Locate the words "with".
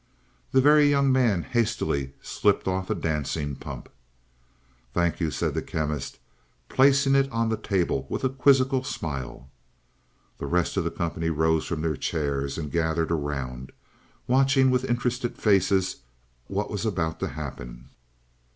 8.09-8.23, 14.71-14.85